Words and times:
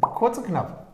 Kurz 0.00 0.38
und 0.38 0.46
knapp. 0.46 0.86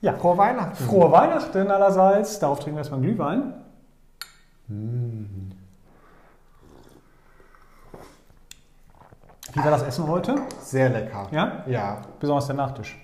Ja, 0.00 0.14
Frohe 0.14 0.36
Weihnachten. 0.36 0.84
frohe 0.84 1.12
Weihnachten 1.12 1.70
allerseits. 1.70 2.38
Darauf 2.40 2.58
trinken 2.58 2.76
wir 2.76 2.80
erstmal 2.80 3.00
Glühwein. 3.00 3.54
Wie 9.52 9.60
war 9.62 9.70
das 9.70 9.82
Essen 9.82 10.06
heute? 10.08 10.36
Sehr 10.60 10.88
lecker. 10.88 11.28
Ja? 11.30 11.62
Ja, 11.66 12.02
Besonders 12.18 12.46
der 12.46 12.56
Nachtisch. 12.56 12.98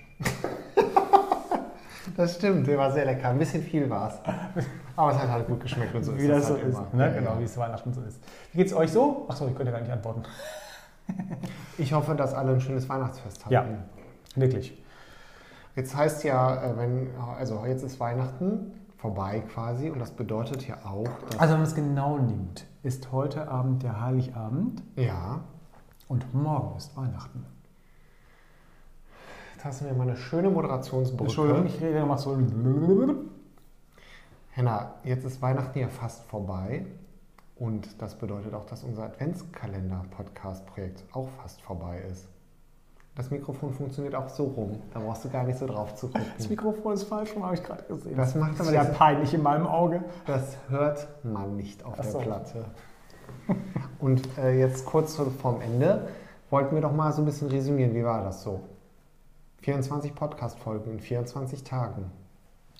Das 2.19 2.35
stimmt. 2.35 2.67
Der 2.67 2.77
war 2.77 2.91
sehr 2.91 3.05
lecker. 3.05 3.29
Ein 3.29 3.39
bisschen 3.39 3.63
viel 3.63 3.89
war 3.89 4.09
es. 4.09 4.65
Aber 4.95 5.11
es 5.11 5.17
hat 5.17 5.29
halt 5.29 5.47
gut 5.47 5.61
geschmeckt 5.61 5.95
und 5.95 6.03
so 6.03 6.17
Wie 6.17 6.27
das 6.27 6.47
so 6.47 6.55
halt 6.55 6.63
ist. 6.65 6.77
immer. 6.77 6.87
Ne? 6.91 7.05
Ja, 7.07 7.13
Genau, 7.13 7.31
ja. 7.33 7.39
wie 7.39 7.43
es 7.45 7.57
Weihnachten 7.57 7.93
so 7.93 8.01
ist. 8.01 8.21
Wie 8.51 8.57
geht's 8.57 8.73
euch 8.73 8.91
so? 8.91 9.25
Achso, 9.29 9.47
ich 9.47 9.55
könnte 9.55 9.71
gar 9.71 9.79
nicht 9.81 9.91
antworten. 9.91 10.23
Ich 11.77 11.93
hoffe, 11.93 12.13
dass 12.15 12.33
alle 12.33 12.51
ein 12.51 12.61
schönes 12.61 12.87
Weihnachtsfest 12.89 13.45
haben. 13.45 13.53
Ja. 13.53 13.65
Wirklich. 14.35 14.83
Jetzt 15.75 15.95
heißt 15.95 16.23
ja, 16.25 16.61
äh, 16.61 16.77
wenn, 16.77 17.07
also 17.37 17.63
jetzt 17.65 17.83
ist 17.83 17.99
Weihnachten 17.99 18.73
vorbei 18.97 19.41
quasi 19.53 19.89
und 19.89 19.99
das 19.99 20.11
bedeutet 20.11 20.67
ja 20.67 20.75
auch, 20.85 21.07
dass, 21.29 21.39
Also 21.39 21.53
wenn 21.53 21.61
man 21.61 21.67
es 21.69 21.75
genau 21.75 22.17
nimmt, 22.17 22.65
ist 22.83 23.11
heute 23.13 23.47
Abend 23.47 23.81
der 23.83 24.01
Heiligabend 24.01 24.83
ja, 24.97 25.39
und 26.09 26.33
morgen 26.33 26.75
ist 26.77 26.95
Weihnachten. 26.97 27.45
Jetzt 29.59 29.65
hast 29.65 29.81
du 29.81 29.85
mir 29.85 29.93
mal 29.93 30.07
eine 30.07 30.15
schöne 30.15 30.49
Moderationsbrücke. 30.49 31.25
Entschuldigung, 31.25 31.65
ich 31.65 31.81
rede 31.81 32.05
mal 32.05 32.17
so. 32.17 32.37
Henna, 34.51 34.93
jetzt 35.03 35.25
ist 35.25 35.41
Weihnachten 35.41 35.79
ja 35.79 35.89
fast 35.89 36.23
vorbei 36.23 36.85
und 37.57 38.01
das 38.01 38.15
bedeutet 38.15 38.53
auch, 38.53 38.65
dass 38.67 38.85
unser 38.85 39.03
Adventskalender-Podcast-Projekt 39.03 41.03
auch 41.11 41.27
fast 41.41 41.61
vorbei 41.61 42.01
ist. 42.09 42.29
Das 43.15 43.31
Mikrofon 43.31 43.73
funktioniert 43.73 44.15
auch 44.15 44.29
so 44.29 44.45
rum, 44.45 44.81
da 44.93 45.01
brauchst 45.01 45.25
du 45.25 45.29
gar 45.29 45.43
nicht 45.43 45.59
so 45.59 45.67
drauf 45.67 45.93
zu 45.95 46.07
gucken. 46.07 46.25
Das 46.37 46.49
Mikrofon 46.49 46.93
ist 46.93 47.03
falsch 47.03 47.35
rum, 47.35 47.43
habe 47.43 47.55
ich 47.55 47.63
gerade 47.63 47.83
gesehen. 47.83 48.15
Das 48.15 48.35
macht 48.35 48.53
ist 48.53 48.61
aber 48.61 48.71
ja 48.71 48.83
nichts. 48.83 48.97
peinlich 48.97 49.33
in 49.33 49.43
meinem 49.43 49.67
Auge. 49.67 50.05
Das 50.25 50.55
hört 50.69 51.05
man 51.25 51.57
nicht 51.57 51.83
auf 51.83 51.95
Ach 51.97 52.05
der. 52.05 52.19
Platte. 52.19 52.63
Und 53.99 54.21
äh, 54.37 54.57
jetzt 54.57 54.85
kurz 54.85 55.17
vorm 55.17 55.59
Ende 55.59 56.07
wollten 56.49 56.75
wir 56.75 56.81
doch 56.81 56.93
mal 56.93 57.11
so 57.11 57.21
ein 57.21 57.25
bisschen 57.25 57.49
resümieren. 57.49 57.93
Wie 57.93 58.05
war 58.05 58.23
das 58.23 58.41
so? 58.41 58.61
24 59.61 60.15
Podcast-Folgen 60.15 60.91
in 60.91 60.99
24 60.99 61.63
Tagen. 61.63 62.11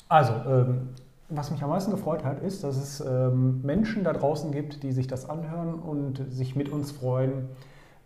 Also, 0.07 0.33
ähm, 0.47 0.89
was 1.29 1.51
mich 1.51 1.61
am 1.63 1.69
meisten 1.69 1.91
gefreut 1.91 2.23
hat, 2.23 2.41
ist, 2.41 2.63
dass 2.63 2.75
es 2.77 3.01
ähm, 3.01 3.61
Menschen 3.61 4.03
da 4.03 4.13
draußen 4.13 4.51
gibt, 4.51 4.81
die 4.81 4.91
sich 4.91 5.05
das 5.07 5.29
anhören 5.29 5.75
und 5.75 6.25
sich 6.33 6.55
mit 6.55 6.69
uns 6.69 6.91
freuen 6.91 7.49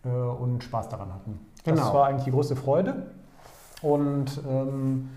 äh, 0.04 0.10
und 0.10 0.64
Spaß 0.64 0.90
daran 0.90 1.14
hatten. 1.14 1.40
Das 1.64 1.76
Genau. 1.76 1.94
war 1.94 2.08
eigentlich 2.08 2.26
die 2.26 2.32
größte 2.32 2.56
Freude. 2.58 3.06
Und 3.82 4.42
ähm, 4.50 5.10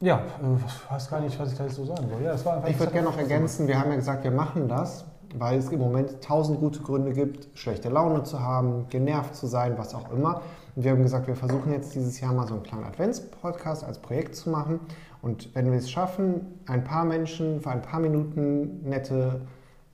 ja, 0.00 0.18
äh, 0.18 0.20
ich 0.66 0.90
weiß 0.90 1.10
gar 1.10 1.20
nicht, 1.20 1.38
was 1.40 1.52
ich 1.52 1.58
da 1.58 1.64
jetzt 1.64 1.76
so 1.76 1.84
sagen 1.84 2.08
soll. 2.08 2.22
Ja, 2.22 2.32
das 2.32 2.40
Ich 2.42 2.46
würde 2.46 2.84
das 2.84 2.92
gerne 2.92 3.08
noch 3.08 3.18
ergänzen, 3.18 3.66
wir 3.66 3.78
haben 3.78 3.90
ja 3.90 3.96
gesagt, 3.96 4.22
wir 4.24 4.30
machen 4.30 4.68
das, 4.68 5.04
weil 5.38 5.58
es 5.58 5.70
im 5.70 5.80
Moment 5.80 6.22
tausend 6.22 6.60
gute 6.60 6.80
Gründe 6.80 7.12
gibt, 7.12 7.48
schlechte 7.58 7.88
Laune 7.88 8.24
zu 8.24 8.40
haben, 8.40 8.86
genervt 8.88 9.34
zu 9.34 9.46
sein, 9.46 9.76
was 9.78 9.94
auch 9.94 10.10
immer. 10.12 10.42
Und 10.74 10.84
wir 10.84 10.90
haben 10.90 11.02
gesagt, 11.02 11.26
wir 11.26 11.36
versuchen 11.36 11.72
jetzt 11.72 11.94
dieses 11.94 12.20
Jahr 12.20 12.32
mal 12.32 12.46
so 12.46 12.54
einen 12.54 12.62
kleinen 12.62 12.84
Advents-Podcast 12.84 13.84
als 13.84 13.98
Projekt 13.98 14.36
zu 14.36 14.50
machen. 14.50 14.80
Und 15.22 15.54
wenn 15.54 15.70
wir 15.70 15.78
es 15.78 15.90
schaffen, 15.90 16.60
ein 16.66 16.84
paar 16.84 17.04
Menschen 17.04 17.60
für 17.60 17.70
ein 17.70 17.82
paar 17.82 18.00
Minuten 18.00 18.88
nette, 18.88 19.40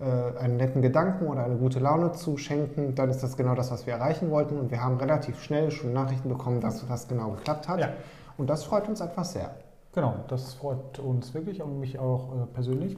äh, 0.00 0.38
einen 0.38 0.56
netten 0.56 0.82
Gedanken 0.82 1.26
oder 1.26 1.44
eine 1.44 1.56
gute 1.56 1.78
Laune 1.78 2.12
zu 2.12 2.36
schenken, 2.36 2.94
dann 2.94 3.08
ist 3.10 3.22
das 3.22 3.36
genau 3.36 3.54
das, 3.54 3.70
was 3.70 3.86
wir 3.86 3.94
erreichen 3.94 4.30
wollten. 4.30 4.58
Und 4.58 4.70
wir 4.70 4.82
haben 4.82 4.96
relativ 4.96 5.42
schnell 5.42 5.70
schon 5.70 5.92
Nachrichten 5.92 6.28
bekommen, 6.28 6.60
dass 6.60 6.86
das 6.86 7.08
genau 7.08 7.30
geklappt 7.30 7.68
hat. 7.68 7.80
Ja. 7.80 7.90
Und 8.36 8.50
das 8.50 8.64
freut 8.64 8.88
uns 8.88 9.00
etwas 9.00 9.32
sehr. 9.32 9.54
Genau, 9.94 10.16
das 10.28 10.54
freut 10.54 10.98
uns 10.98 11.34
wirklich 11.34 11.62
und 11.62 11.78
mich 11.78 11.98
auch 11.98 12.32
äh, 12.34 12.46
persönlich. 12.54 12.96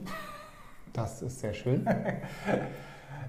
Das 0.95 1.21
ist 1.21 1.39
sehr 1.39 1.53
schön. 1.53 1.85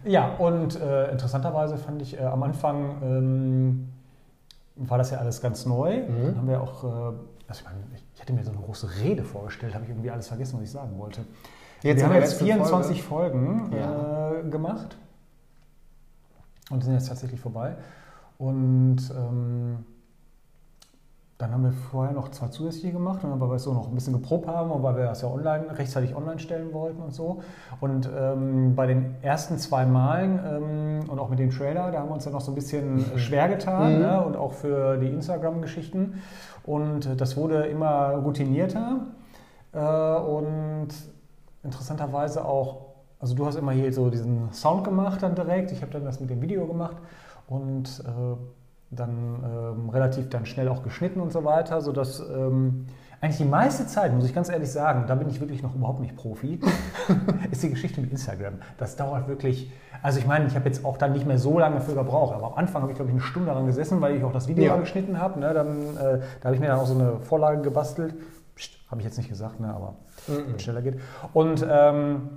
Ja, 0.05 0.35
und 0.37 0.81
äh, 0.81 1.11
interessanterweise 1.11 1.79
fand 1.79 2.01
ich 2.01 2.17
äh, 2.17 2.23
am 2.23 2.41
Anfang 2.45 3.03
ähm, 3.03 3.89
war 4.77 4.99
das 4.99 5.11
ja 5.11 5.19
alles 5.19 5.41
ganz 5.41 5.67
neu. 5.67 5.97
Mhm. 6.03 6.25
Dann 6.27 6.37
haben 6.37 6.49
wir 6.49 6.61
auch, 6.61 6.85
äh, 6.85 6.87
also 7.49 7.61
ich, 7.61 7.65
meine, 7.65 7.79
ich 8.15 8.21
hatte 8.21 8.33
mir 8.33 8.45
so 8.45 8.53
eine 8.53 8.61
große 8.61 8.89
Rede 9.03 9.25
vorgestellt, 9.25 9.75
habe 9.75 9.83
ich 9.85 9.91
irgendwie 9.91 10.11
alles 10.13 10.29
vergessen, 10.29 10.59
was 10.59 10.65
ich 10.65 10.71
sagen 10.71 10.97
wollte. 10.97 11.25
Jetzt 11.83 11.99
wir 11.99 12.07
haben 12.07 12.15
jetzt 12.15 12.31
letzten 12.31 12.45
24 12.45 13.03
Folgen 13.03 13.73
Ja. 13.77 14.33
äh, 14.33 14.49
gemacht 14.49 14.97
und 16.71 16.85
sind 16.85 16.93
jetzt 16.95 17.09
tatsächlich 17.09 17.41
vorbei. 17.41 17.75
Und 18.39 18.99
ähm, 19.11 19.85
dann 21.39 21.53
haben 21.53 21.65
wir 21.65 21.73
vorher 21.73 22.15
noch 22.15 22.31
zwei 22.31 22.49
zusätzliche 22.49 22.95
gemacht, 22.95 23.23
und 23.23 23.39
weil 23.41 23.49
wir 23.51 23.57
es 23.57 23.65
so 23.65 23.75
noch 23.75 23.89
ein 23.89 23.95
bisschen 23.95 24.15
geprobt 24.15 24.47
haben 24.47 24.71
und 24.71 24.83
weil 24.83 24.97
wir 24.97 25.05
das 25.05 25.21
ja 25.21 25.29
online, 25.29 25.67
rechtzeitig 25.77 26.17
online 26.17 26.39
stellen 26.39 26.73
wollten 26.73 27.03
und 27.03 27.13
so. 27.13 27.43
Und 27.81 28.09
ähm, 28.17 28.75
bei 28.75 28.87
den 28.87 29.17
ersten 29.21 29.59
zwei 29.59 29.85
Malen 29.85 30.41
ähm, 30.47 31.11
und 31.11 31.19
auch 31.19 31.29
mit 31.29 31.39
dem 31.39 31.51
Trailer, 31.51 31.91
da 31.91 31.99
haben 32.01 32.09
wir 32.09 32.15
uns 32.15 32.25
ja 32.25 32.31
noch 32.31 32.41
so 32.41 32.53
ein 32.53 32.55
bisschen 32.55 33.05
schwer 33.19 33.49
getan 33.49 33.97
Mhm. 33.97 34.01
ne? 34.01 34.25
und 34.25 34.37
auch 34.37 34.53
für 34.53 34.97
die 34.97 35.09
Instagram-Geschichten. 35.09 36.23
Und 36.65 37.21
das 37.21 37.37
wurde 37.37 37.67
immer 37.67 38.13
routinierter 38.15 39.01
äh, 39.73 39.79
und 39.79 40.89
interessanterweise 41.63 42.45
auch, 42.47 42.79
also 43.21 43.35
du 43.35 43.45
hast 43.45 43.57
immer 43.57 43.73
hier 43.73 43.93
so 43.93 44.09
diesen 44.09 44.53
Sound 44.53 44.85
gemacht 44.85 45.23
dann 45.23 45.35
direkt, 45.35 45.71
ich 45.71 45.83
habe 45.83 45.93
dann 45.93 46.05
das 46.05 46.19
mit 46.19 46.31
dem 46.31 46.41
Video 46.41 46.67
gemacht 46.67 46.97
und 47.47 48.03
äh, 48.07 48.37
dann 48.91 49.43
ähm, 49.45 49.89
relativ 49.91 50.29
dann 50.31 50.47
schnell 50.47 50.69
auch 50.69 50.83
geschnitten 50.83 51.21
und 51.21 51.33
so 51.33 51.45
weiter, 51.45 51.81
sodass 51.81 52.21
ähm, 52.21 52.87
eigentlich 53.21 53.39
die 53.39 53.45
meiste 53.45 53.87
Zeit, 53.87 54.15
muss 54.15 54.27
ich 54.27 54.35
ganz 54.35 54.49
ehrlich 54.51 54.71
sagen, 54.71 55.05
da 55.09 55.15
bin 55.15 55.29
ich 55.31 55.41
wirklich 55.41 55.63
noch 55.63 55.75
überhaupt 55.75 56.01
nicht 56.01 56.15
Profi, 56.17 56.61
ist 57.51 57.63
die 57.63 57.71
Geschichte 57.71 58.01
mit 58.01 58.11
Instagram. 58.13 58.55
Das 58.79 58.95
dauert 58.97 59.27
wirklich, 59.27 59.73
also 60.03 60.19
ich 60.19 60.27
meine, 60.27 60.47
ich 60.47 60.55
habe 60.55 60.67
jetzt 60.69 60.85
auch 60.85 60.99
dann 60.99 61.13
nicht 61.13 61.27
mehr 61.27 61.39
so 61.39 61.59
lange 61.59 61.81
für 61.81 61.95
gebraucht, 61.95 62.35
aber 62.35 62.49
am 62.49 62.55
Anfang 62.55 62.83
habe 62.83 62.93
ich 62.93 62.97
glaube 62.97 63.11
ich 63.11 63.15
eine 63.17 63.23
Stunde 63.25 63.49
daran 63.49 63.67
gesessen, 63.67 64.01
weil 64.01 64.15
ich 64.17 64.23
auch 64.23 64.33
das 64.33 64.47
Video 64.49 64.65
Ja. 64.65 64.75
angeschnitten 64.75 65.19
habe. 65.21 65.41
Ne, 65.41 65.53
dann, 65.55 65.97
äh, 65.97 66.21
da 66.41 66.45
habe 66.45 66.55
ich 66.55 66.61
mir 66.61 66.69
dann 66.69 66.79
auch 66.79 66.87
so 66.87 66.95
eine 66.95 67.19
Vorlage 67.21 67.63
gebastelt. 67.63 68.15
Psst, 68.55 68.73
habe 68.91 69.01
ich 69.01 69.05
jetzt 69.07 69.17
nicht 69.17 69.29
gesagt, 69.31 69.61
ne, 69.61 69.75
aber 69.75 69.95
Mhm. 70.29 70.59
schneller 70.59 70.83
geht. 70.83 71.01
Und 71.33 71.67
ähm, 71.69 72.31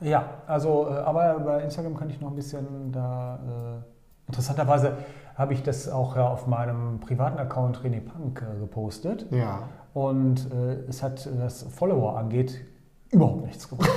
ja, 0.00 0.24
also, 0.46 0.88
äh, 0.88 0.92
aber 0.98 1.38
bei 1.40 1.62
Instagram 1.62 1.96
könnte 1.96 2.14
ich 2.14 2.20
noch 2.20 2.30
ein 2.30 2.36
bisschen 2.36 2.92
da. 2.92 3.36
Äh, 3.36 3.99
interessanterweise 4.30 4.96
habe 5.34 5.54
ich 5.54 5.62
das 5.62 5.88
auch 5.88 6.16
ja 6.16 6.28
auf 6.28 6.46
meinem 6.46 7.00
privaten 7.00 7.38
Account 7.38 7.78
René 7.82 8.00
Punk 8.00 8.42
äh, 8.42 8.58
gepostet. 8.60 9.26
Ja. 9.30 9.62
Und 9.92 10.50
äh, 10.52 10.88
es 10.88 11.02
hat, 11.02 11.28
was 11.40 11.64
Follower 11.64 12.16
angeht, 12.16 12.60
überhaupt 13.10 13.46
nichts 13.46 13.68
gebracht. 13.68 13.90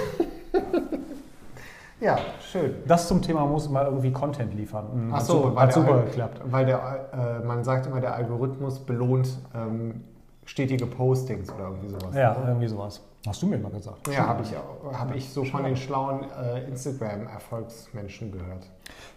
Ja, 2.01 2.17
schön. 2.51 2.73
Das 2.85 3.07
zum 3.07 3.21
Thema 3.21 3.45
muss 3.45 3.69
mal 3.69 3.85
irgendwie 3.85 4.11
Content 4.11 4.53
liefern. 4.55 4.85
Mhm, 5.07 5.13
Ach 5.13 5.17
hat 5.19 5.25
so, 5.25 5.33
super, 5.43 5.55
weil 5.55 5.63
hat 5.67 5.73
super 5.73 5.93
Al- 5.93 6.03
geklappt. 6.05 6.41
Weil 6.45 6.65
der, 6.65 7.39
äh, 7.41 7.45
man 7.45 7.63
sagt 7.63 7.85
immer, 7.85 8.01
der 8.01 8.13
Algorithmus 8.15 8.79
belohnt 8.79 9.37
ähm, 9.55 10.03
stetige 10.45 10.85
Postings 10.85 11.49
oder 11.53 11.65
irgendwie 11.69 11.89
sowas. 11.89 12.13
Ja, 12.15 12.31
ne? 12.33 12.45
irgendwie 12.47 12.67
sowas. 12.67 13.01
Hast 13.25 13.41
du 13.41 13.47
mir 13.47 13.57
mal 13.57 13.71
gesagt. 13.71 14.07
Ja, 14.09 14.27
habe 14.27 14.43
ich, 14.43 14.53
hab 14.97 15.15
ich 15.15 15.29
so 15.29 15.45
von 15.45 15.63
den 15.63 15.77
schlauen 15.77 16.25
äh, 16.31 16.65
Instagram-Erfolgsmenschen 16.67 18.31
gehört. 18.31 18.69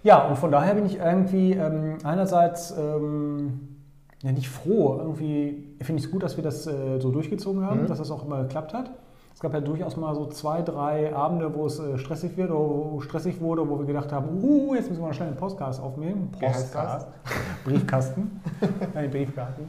Ja, 0.04 0.28
und 0.28 0.36
von 0.36 0.52
daher 0.52 0.74
bin 0.74 0.86
ich 0.86 0.98
irgendwie 0.98 1.52
ähm, 1.52 1.98
einerseits 2.04 2.70
ähm, 2.78 3.78
ja, 4.22 4.30
nicht 4.30 4.48
froh. 4.48 4.96
Irgendwie 4.98 5.74
finde 5.82 5.98
ich 6.00 6.06
es 6.06 6.12
gut, 6.12 6.22
dass 6.22 6.36
wir 6.36 6.44
das 6.44 6.66
äh, 6.68 7.00
so 7.00 7.10
durchgezogen 7.10 7.64
haben, 7.66 7.82
Mhm. 7.82 7.86
dass 7.88 7.98
das 7.98 8.10
auch 8.12 8.24
immer 8.24 8.42
geklappt 8.42 8.74
hat. 8.74 8.90
Es 9.34 9.40
gab 9.40 9.52
ja 9.52 9.60
durchaus 9.60 9.96
mal 9.98 10.14
so 10.14 10.26
zwei, 10.28 10.62
drei 10.62 11.14
Abende, 11.14 11.54
wo 11.54 11.66
es 11.66 11.78
äh, 11.78 11.98
stressig 11.98 12.36
wird 12.38 12.50
oder 12.50 12.60
wo 12.92 13.00
stressig 13.00 13.40
wurde, 13.40 13.68
wo 13.68 13.78
wir 13.78 13.84
gedacht 13.86 14.10
haben, 14.12 14.42
uh, 14.42 14.74
jetzt 14.74 14.88
müssen 14.88 15.02
wir 15.02 15.08
mal 15.08 15.12
schnell 15.14 15.28
einen 15.28 15.36
Podcast 15.36 15.80
aufnehmen. 15.82 16.30
Postcast. 16.40 17.08
Briefkasten. 17.64 18.40
Nein, 18.94 19.10
Briefkarten. 19.10 19.66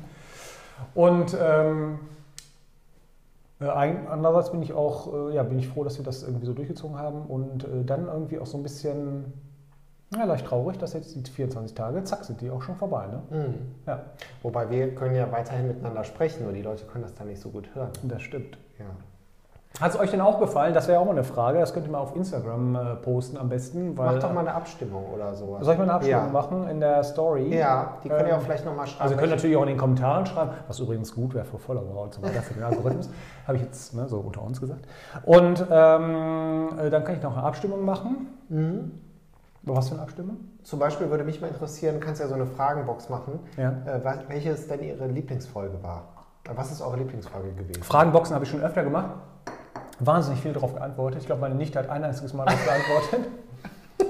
Und 0.96 1.36
ähm, 1.42 1.96
äh, 1.96 1.98
ein- 3.60 4.08
andererseits 4.08 4.52
bin 4.52 4.62
ich 4.62 4.74
auch, 4.74 5.14
äh, 5.30 5.36
ja, 5.36 5.44
bin 5.44 5.58
ich 5.60 5.68
froh, 5.68 5.84
dass 5.84 5.98
wir 5.98 6.06
das 6.06 6.24
irgendwie 6.24 6.46
so 6.46 6.54
durchgezogen 6.54 6.98
haben 6.98 7.22
und 7.24 7.64
äh, 7.64 7.84
dann 7.86 8.08
irgendwie 8.08 8.40
auch 8.40 8.46
so 8.46 8.58
ein 8.58 8.64
bisschen, 8.64 9.34
ja, 10.16 10.24
leicht 10.26 10.46
traurig, 10.46 10.78
dass 10.78 10.94
jetzt 10.94 11.16
die 11.16 11.24
24 11.30 11.76
Tage, 11.76 12.04
zack, 12.04 12.24
sind 12.24 12.40
die 12.42 12.50
auch 12.52 12.62
schon 12.62 12.76
vorbei, 12.76 13.08
ne? 13.08 13.24
Mhm. 13.30 13.56
Ja, 13.88 14.02
Wobei 14.44 14.70
wir 14.70 14.94
können 14.96 15.16
ja 15.16 15.32
weiterhin 15.32 15.68
miteinander 15.68 16.04
sprechen, 16.04 16.44
nur 16.44 16.54
die 16.54 16.62
Leute 16.62 16.86
können 16.86 17.04
das 17.04 17.16
dann 17.16 17.28
nicht 17.28 17.42
so 17.42 17.50
gut 17.50 17.74
hören. 17.74 17.90
das 18.04 18.22
stimmt. 18.22 18.58
Ja. 18.80 18.86
Hat 19.80 19.92
es 19.94 20.00
euch 20.00 20.10
denn 20.10 20.22
auch 20.22 20.40
gefallen? 20.40 20.74
Das 20.74 20.88
wäre 20.88 21.00
auch 21.00 21.06
mal 21.06 21.12
eine 21.12 21.24
Frage. 21.24 21.60
Das 21.60 21.72
könnt 21.74 21.86
ihr 21.86 21.92
mal 21.92 22.00
auf 22.00 22.16
Instagram 22.16 22.76
äh, 22.76 22.96
posten 22.96 23.38
am 23.38 23.48
besten. 23.48 23.96
Weil, 23.96 24.14
Mach 24.16 24.20
doch 24.24 24.34
mal 24.34 24.40
eine 24.40 24.56
Abstimmung 24.56 25.06
oder 25.14 25.36
sowas. 25.36 25.64
Soll 25.64 25.74
ich 25.74 25.78
mal 25.78 25.84
eine 25.84 25.94
Abstimmung 25.94 26.26
Ja. 26.26 26.32
machen 26.32 26.68
in 26.68 26.80
der 26.80 27.04
Story? 27.04 27.56
Ja, 27.56 27.94
die 28.04 28.10
könnt 28.10 28.22
ihr 28.28 28.30
Ähm, 28.34 28.40
auch 28.40 28.42
vielleicht 28.42 28.66
nochmal 28.66 28.88
schreiben. 28.88 29.02
Also 29.04 29.14
ihr 29.14 29.20
könnt 29.20 29.32
natürlich 29.32 29.56
auch 29.56 29.62
in 29.62 29.68
den 29.68 29.78
Kommentaren 29.78 30.26
schreiben, 30.26 30.52
was 30.68 30.80
übrigens 30.80 31.14
gut 31.14 31.36
wäre 31.36 31.46
für 31.46 31.60
Follower 31.60 32.02
und 32.02 32.14
so 32.14 32.24
weiter, 32.24 32.42
für 32.42 32.56
den 32.56 32.64
Algorithmus. 32.64 33.10
Habe 33.48 33.58
ich 33.58 33.64
jetzt 33.64 33.94
ne, 33.94 34.08
so 34.08 34.18
unter 34.18 34.42
uns 34.42 34.60
gesagt. 34.60 34.88
Und 35.26 35.64
ähm, 35.70 36.70
äh, 36.80 36.90
dann 36.90 37.04
kann 37.04 37.16
ich 37.16 37.22
noch 37.22 37.38
eine 37.38 37.46
Abstimmung 37.46 37.86
machen. 37.86 38.28
Mhm. 38.50 38.92
Was 39.64 39.90
für 39.90 39.94
eine 39.96 40.04
Abstimmung? 40.04 40.38
Zum 40.64 40.80
Beispiel 40.80 41.10
würde 41.12 41.24
mich 41.24 41.40
mal 41.42 41.48
interessieren, 41.48 42.00
kannst 42.00 42.20
ja 42.22 42.28
so 42.28 42.34
eine 42.36 42.46
Fragenbox 42.46 43.10
machen, 43.10 43.40
Ja. 43.58 43.74
äh, 43.86 44.02
welches 44.30 44.68
denn 44.68 44.82
Ihre 44.82 45.06
Lieblingsfolge 45.08 45.84
war. 45.84 46.06
Äh, 46.50 46.52
Was 46.56 46.72
ist 46.72 46.82
eure 46.82 46.98
Lieblingsfolge 46.98 47.52
gewesen? 47.52 47.84
Fragenboxen 47.84 48.34
habe 48.34 48.46
ich 48.46 48.50
schon 48.50 48.62
öfter 48.62 48.84
gemacht. 48.84 49.12
Wahnsinnig 50.00 50.42
viel 50.42 50.54
darauf 50.54 50.74
geantwortet. 50.74 51.22
Ich 51.22 51.26
glaube, 51.26 51.42
meine 51.42 51.56
Nichte 51.56 51.80
hat 51.80 51.90
ein 51.90 52.04
einziges 52.04 52.34
Mal 52.34 52.46
darauf 52.46 52.64
geantwortet. 52.66 53.32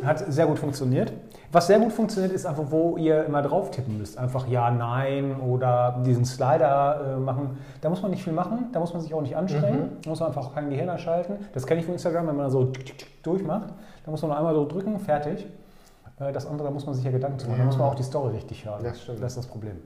Hat 0.03 0.19
sehr 0.31 0.45
gut 0.45 0.59
funktioniert. 0.59 1.13
Was 1.51 1.67
sehr 1.67 1.79
gut 1.79 1.93
funktioniert, 1.93 2.33
ist 2.33 2.45
einfach, 2.45 2.65
wo 2.69 2.97
ihr 2.97 3.23
immer 3.25 3.41
drauf 3.41 3.71
tippen 3.71 3.97
müsst. 3.97 4.17
Einfach 4.17 4.45
ja, 4.47 4.69
nein 4.69 5.39
oder 5.39 6.01
diesen 6.05 6.25
Slider 6.25 7.15
äh, 7.15 7.19
machen. 7.19 7.57
Da 7.79 7.89
muss 7.89 8.01
man 8.01 8.11
nicht 8.11 8.23
viel 8.23 8.33
machen, 8.33 8.67
da 8.73 8.79
muss 8.81 8.91
man 8.93 9.01
sich 9.01 9.13
auch 9.13 9.21
nicht 9.21 9.37
anstrengen. 9.37 9.97
Da 10.03 10.09
muss 10.09 10.19
man 10.19 10.27
einfach 10.27 10.53
kein 10.53 10.69
Gehirn 10.69 10.89
einschalten. 10.89 11.37
Das 11.53 11.65
kenne 11.65 11.79
ich 11.79 11.85
von 11.85 11.93
Instagram, 11.93 12.27
wenn 12.27 12.35
man 12.35 12.45
da 12.45 12.49
so 12.51 12.71
durchmacht. 13.23 13.69
Da 14.03 14.11
muss 14.11 14.21
man 14.21 14.29
nur 14.29 14.37
einmal 14.37 14.53
so 14.53 14.67
drücken, 14.67 14.99
fertig. 14.99 15.47
Äh, 16.19 16.33
Das 16.33 16.45
andere, 16.45 16.67
da 16.67 16.73
muss 16.73 16.85
man 16.85 16.93
sich 16.93 17.05
ja 17.05 17.11
Gedanken 17.11 17.39
zu 17.39 17.47
machen. 17.47 17.59
Da 17.59 17.65
muss 17.65 17.77
man 17.77 17.87
auch 17.87 17.95
die 17.95 18.03
Story 18.03 18.35
richtig 18.35 18.65
hören. 18.65 18.83
Das 18.83 19.01
stimmt. 19.01 19.23
Das 19.23 19.31
ist 19.31 19.37
das 19.37 19.47
Problem. 19.47 19.77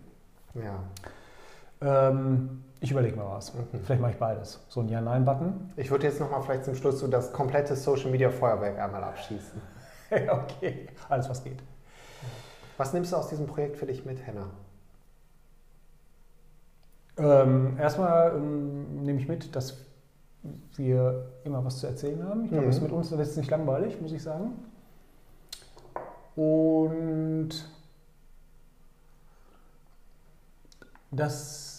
Ja. 0.55 2.09
Ähm, 2.09 2.63
ich 2.81 2.91
überlege 2.91 3.15
mal 3.15 3.29
was. 3.29 3.53
Vielleicht 3.83 4.01
mache 4.01 4.11
ich 4.11 4.17
beides. 4.17 4.59
So 4.67 4.81
ein 4.81 4.89
Ja-Nein-Button. 4.89 5.71
Ich 5.77 5.89
würde 5.91 6.07
jetzt 6.07 6.19
nochmal 6.19 6.41
vielleicht 6.41 6.65
zum 6.65 6.75
Schluss 6.75 6.99
so 6.99 7.07
das 7.07 7.31
komplette 7.31 7.75
Social 7.75 8.09
Media 8.09 8.29
Feuerwerk 8.29 8.79
einmal 8.79 9.03
abschießen. 9.03 9.61
okay, 10.29 10.87
alles 11.07 11.29
was 11.29 11.43
geht. 11.43 11.61
Was 12.77 12.91
nimmst 12.91 13.11
du 13.13 13.17
aus 13.17 13.29
diesem 13.29 13.45
Projekt 13.45 13.77
für 13.77 13.85
dich 13.85 14.03
mit, 14.03 14.25
Henna? 14.25 14.47
Ähm, 17.17 17.77
erstmal 17.79 18.35
ähm, 18.35 19.03
nehme 19.03 19.19
ich 19.19 19.27
mit, 19.27 19.55
dass 19.55 19.77
wir 20.75 21.27
immer 21.43 21.63
was 21.63 21.77
zu 21.79 21.85
erzählen 21.85 22.23
haben. 22.27 22.45
Ich 22.45 22.49
glaube, 22.49 22.65
Mhm. 22.65 22.71
das 22.71 22.81
mit 22.81 22.91
uns 22.91 23.11
ist 23.11 23.37
nicht 23.37 23.51
langweilig, 23.51 24.01
muss 24.01 24.11
ich 24.11 24.23
sagen. 24.23 24.53
Und 26.35 27.49
das 31.11 31.70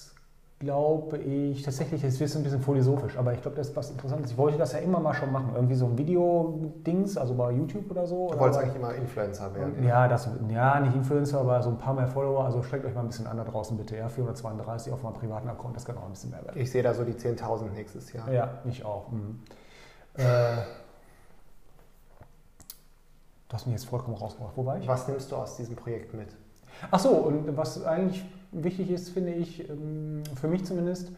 glaube 0.62 1.19
ich 1.19 1.62
tatsächlich, 1.62 2.05
es 2.05 2.20
wird 2.20 2.35
ein 2.37 2.43
bisschen 2.44 2.62
philosophisch, 2.62 3.19
aber 3.19 3.32
ich 3.35 3.43
glaube, 3.43 3.56
das 3.56 3.70
ist 3.70 3.76
was 3.76 3.91
Interessantes. 3.91 4.31
Ich 4.31 4.38
wollte 4.38 4.59
das 4.59 4.73
ja 4.73 4.79
immer 4.79 5.00
mal 5.00 5.12
schon 5.12 5.32
machen. 5.32 5.50
Irgendwie 5.55 5.75
so 5.75 5.87
ein 5.87 5.99
Video-Dings, 5.99 7.17
also 7.17 7.35
bei 7.35 7.50
YouTube 7.50 7.91
oder 7.91 8.06
so. 8.06 8.31
Du 8.31 8.38
wolltest 8.38 8.61
eigentlich 8.61 8.76
immer 8.76 8.94
Influencer 8.94 9.53
werden. 9.55 9.85
Ja, 9.85 10.06
das, 10.06 10.29
ja, 10.49 10.79
nicht 10.79 10.94
Influencer, 10.94 11.41
aber 11.41 11.61
so 11.62 11.70
ein 11.70 11.79
paar 11.79 11.94
mehr 11.94 12.06
Follower. 12.06 12.44
Also 12.44 12.62
streckt 12.62 12.85
euch 12.85 12.94
mal 12.94 13.00
ein 13.00 13.09
bisschen 13.09 13.26
an 13.26 13.37
da 13.37 13.44
draußen 13.44 13.76
bitte. 13.76 13.97
Ja, 13.97 14.09
432 14.09 14.93
auf 14.93 15.03
meinem 15.03 15.14
privaten 15.14 15.49
Account, 15.49 15.75
das 15.75 15.85
kann 15.85 15.99
auch 15.99 16.05
ein 16.05 16.12
bisschen 16.12 16.31
mehr 16.31 16.44
werden. 16.44 16.61
Ich 16.61 16.70
sehe 16.70 16.82
da 16.82 16.94
so 16.94 17.03
die 17.05 17.14
10.000 17.14 17.70
nächstes 17.75 18.12
Jahr. 18.12 18.31
Ja, 18.32 18.61
ich 18.64 18.85
auch. 18.85 19.11
Mhm. 19.11 19.41
Äh, 20.14 20.23
du 23.49 23.55
hast 23.55 23.67
mich 23.67 23.75
jetzt 23.75 23.87
vollkommen 23.87 24.17
rausgebracht. 24.17 24.53
Wo 24.55 24.64
war 24.64 24.79
ich? 24.79 24.87
Was 24.87 25.09
nimmst 25.09 25.32
du 25.32 25.37
aus 25.37 25.56
diesem 25.56 25.75
Projekt 25.75 26.14
mit? 26.14 26.29
Ach 26.90 26.99
so, 26.99 27.11
und 27.11 27.56
was 27.56 27.84
eigentlich 27.84 28.25
wichtig 28.52 28.90
ist, 28.90 29.11
finde 29.11 29.32
ich, 29.32 29.69
ähm, 29.69 30.23
für 30.34 30.49
mich 30.49 30.64
zumindest, 30.64 31.12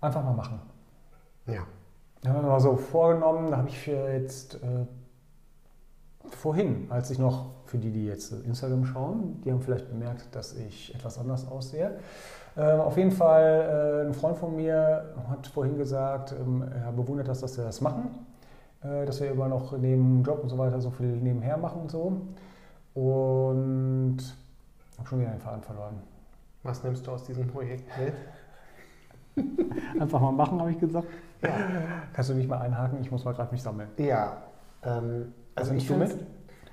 einfach 0.00 0.24
mal 0.24 0.34
machen. 0.34 0.60
Ja. 1.46 1.66
Da 2.22 2.30
haben 2.30 2.42
wir 2.42 2.50
mal 2.50 2.60
so 2.60 2.76
vorgenommen, 2.76 3.50
da 3.50 3.58
habe 3.58 3.68
ich 3.68 3.86
jetzt 3.86 4.54
äh, 4.56 4.86
vorhin, 6.30 6.86
als 6.90 7.10
ich 7.10 7.18
noch, 7.18 7.50
für 7.64 7.78
die, 7.78 7.90
die 7.90 8.06
jetzt 8.06 8.32
Instagram 8.32 8.84
schauen, 8.84 9.40
die 9.44 9.50
haben 9.50 9.60
vielleicht 9.60 9.88
bemerkt, 9.88 10.34
dass 10.34 10.54
ich 10.54 10.94
etwas 10.94 11.18
anders 11.18 11.48
aussehe. 11.48 11.98
Äh, 12.56 12.72
auf 12.72 12.96
jeden 12.96 13.12
Fall, 13.12 14.02
äh, 14.04 14.06
ein 14.06 14.14
Freund 14.14 14.36
von 14.36 14.54
mir 14.54 15.14
hat 15.28 15.46
vorhin 15.46 15.78
gesagt, 15.78 16.32
ähm, 16.32 16.62
er 16.62 16.92
bewundert 16.92 17.28
das, 17.28 17.40
dass 17.40 17.56
wir 17.56 17.64
das 17.64 17.80
machen, 17.80 18.10
äh, 18.82 19.06
dass 19.06 19.20
wir 19.20 19.30
immer 19.30 19.48
noch 19.48 19.76
neben 19.78 20.22
Job 20.22 20.42
und 20.42 20.50
so 20.50 20.58
weiter 20.58 20.80
so 20.80 20.90
viel 20.90 21.16
nebenher 21.16 21.56
machen 21.56 21.82
und 21.82 21.90
so. 21.90 22.12
Und 22.94 24.18
habe 24.98 25.08
schon 25.08 25.20
wieder 25.20 25.30
den 25.30 25.40
Faden 25.40 25.62
verloren. 25.62 26.02
Was 26.62 26.84
nimmst 26.84 27.06
du 27.06 27.12
aus 27.12 27.24
diesem 27.24 27.48
Projekt 27.48 27.84
mit? 27.98 28.14
Einfach 30.00 30.20
mal 30.20 30.32
machen, 30.32 30.60
habe 30.60 30.70
ich 30.70 30.78
gesagt. 30.78 31.08
Ja. 31.42 31.50
Kannst 32.12 32.30
du 32.30 32.34
mich 32.34 32.46
mal 32.46 32.60
einhaken? 32.60 33.00
Ich 33.00 33.10
muss 33.10 33.24
mal 33.24 33.32
gerade 33.32 33.50
mich 33.50 33.62
sammeln. 33.62 33.88
Ja. 33.96 34.42
Ähm, 34.84 35.32
also 35.54 35.74
ich, 35.74 35.90